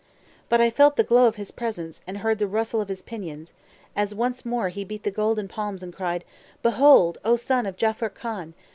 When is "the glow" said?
0.95-1.27